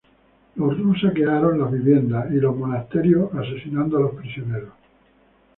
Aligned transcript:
Los 0.55 0.79
Rus 0.79 0.99
saquearon 1.01 1.59
las 1.59 1.71
viviendas 1.71 2.31
y 2.31 2.37
los 2.37 2.57
monasterios, 2.57 3.31
asesinando 3.35 3.97
a 3.97 4.01
los 4.01 4.13
prisioneros. 4.15 4.73